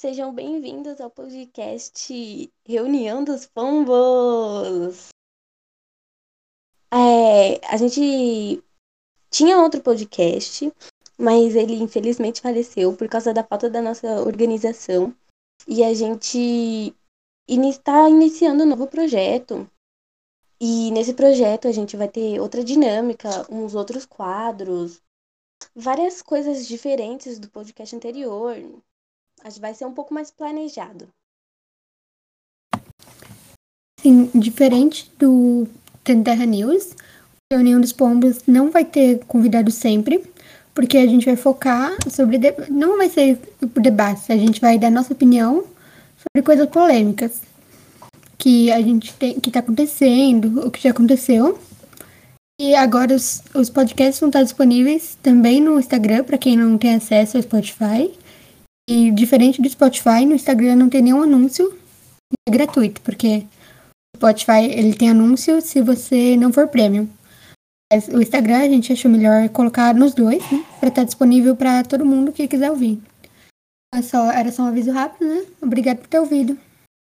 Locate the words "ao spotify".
57.36-58.10